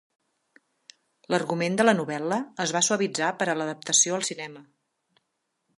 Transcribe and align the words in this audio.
L'argument 1.33 1.77
de 1.81 1.85
la 1.85 1.95
novel·la 1.99 2.41
es 2.67 2.75
va 2.77 2.83
suavitzar 2.89 3.29
per 3.43 3.49
a 3.53 3.57
l'adaptació 3.61 4.19
al 4.19 4.27
cinema. 4.33 4.65